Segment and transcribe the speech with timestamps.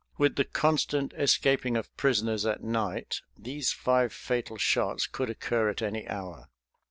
[0.17, 5.83] With the constant escaping of prisoners at night these five fatal shots could occur at
[5.83, 6.49] any hour.